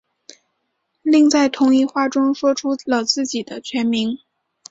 [1.03, 4.17] 另在同一话中说出了自己全名。